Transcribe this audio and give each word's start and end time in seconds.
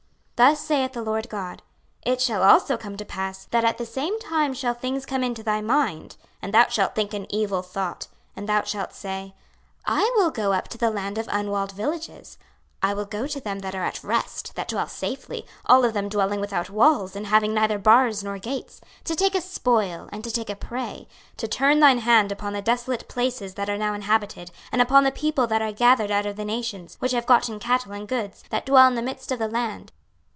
26:038:010 0.41 0.49
Thus 0.51 0.65
saith 0.65 0.93
the 0.93 1.01
Lord 1.03 1.29
GOD; 1.29 1.61
It 2.01 2.19
shall 2.19 2.41
also 2.41 2.75
come 2.75 2.97
to 2.97 3.05
pass, 3.05 3.45
that 3.51 3.63
at 3.63 3.77
the 3.77 3.85
same 3.85 4.19
time 4.19 4.55
shall 4.55 4.73
things 4.73 5.05
come 5.05 5.23
into 5.23 5.43
thy 5.43 5.61
mind, 5.61 6.17
and 6.41 6.51
thou 6.51 6.67
shalt 6.67 6.95
think 6.95 7.13
an 7.13 7.27
evil 7.29 7.61
thought: 7.61 8.07
26:038:011 8.09 8.09
And 8.37 8.49
thou 8.49 8.61
shalt 8.63 8.93
say, 8.93 9.35
I 9.85 10.11
will 10.15 10.31
go 10.31 10.51
up 10.53 10.67
to 10.69 10.79
the 10.79 10.89
land 10.89 11.19
of 11.19 11.29
unwalled 11.31 11.73
villages; 11.73 12.39
I 12.81 12.95
will 12.95 13.05
go 13.05 13.27
to 13.27 13.39
them 13.39 13.59
that 13.59 13.75
are 13.75 13.83
at 13.83 14.03
rest, 14.03 14.55
that 14.55 14.67
dwell 14.67 14.87
safely, 14.87 15.45
all 15.67 15.85
of 15.85 15.93
them 15.93 16.09
dwelling 16.09 16.39
without 16.39 16.71
walls, 16.71 17.15
and 17.15 17.27
having 17.27 17.53
neither 17.53 17.77
bars 17.77 18.23
nor 18.23 18.39
gates, 18.39 18.81
26:038:012 19.01 19.03
To 19.03 19.15
take 19.15 19.35
a 19.35 19.41
spoil, 19.41 20.09
and 20.11 20.23
to 20.23 20.31
take 20.31 20.49
a 20.49 20.55
prey; 20.55 21.07
to 21.37 21.47
turn 21.47 21.79
thine 21.79 21.99
hand 21.99 22.31
upon 22.31 22.53
the 22.53 22.63
desolate 22.63 23.07
places 23.07 23.53
that 23.53 23.69
are 23.69 23.77
now 23.77 23.93
inhabited, 23.93 24.49
and 24.71 24.81
upon 24.81 25.03
the 25.03 25.11
people 25.11 25.45
that 25.45 25.61
are 25.61 25.71
gathered 25.71 26.09
out 26.09 26.25
of 26.25 26.35
the 26.35 26.45
nations, 26.45 26.95
which 26.97 27.11
have 27.11 27.27
gotten 27.27 27.59
cattle 27.59 27.91
and 27.91 28.07
goods, 28.07 28.43
that 28.49 28.65
dwell 28.65 28.87
in 28.87 28.95
the 28.95 29.03
midst 29.03 29.31
of 29.31 29.37
the 29.37 29.47
land. 29.47 29.91